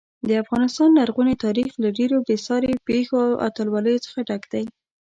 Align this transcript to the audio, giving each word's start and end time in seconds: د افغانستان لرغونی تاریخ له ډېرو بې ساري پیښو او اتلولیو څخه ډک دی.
د 0.27 0.29
افغانستان 0.43 0.89
لرغونی 0.99 1.35
تاریخ 1.45 1.69
له 1.83 1.89
ډېرو 1.97 2.17
بې 2.27 2.35
ساري 2.47 2.73
پیښو 2.89 3.17
او 3.27 3.33
اتلولیو 3.47 4.03
څخه 4.05 4.19
ډک 4.29 4.43
دی. 4.53 4.63